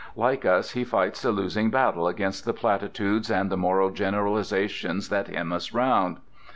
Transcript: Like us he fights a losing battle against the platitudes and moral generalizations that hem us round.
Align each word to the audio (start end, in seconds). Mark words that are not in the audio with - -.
Like 0.15 0.45
us 0.45 0.71
he 0.71 0.83
fights 0.83 1.23
a 1.25 1.31
losing 1.31 1.69
battle 1.69 2.07
against 2.07 2.43
the 2.43 2.53
platitudes 2.55 3.29
and 3.29 3.55
moral 3.55 3.91
generalizations 3.91 5.09
that 5.09 5.27
hem 5.27 5.53
us 5.53 5.73
round. 5.75 6.17